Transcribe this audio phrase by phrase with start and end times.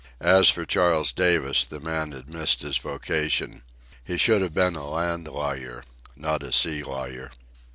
[0.19, 3.61] As for Charles Davis, the man had missed his vocation.
[4.03, 5.83] He should have been a land lawyer,
[6.15, 7.29] not a sea lawyer.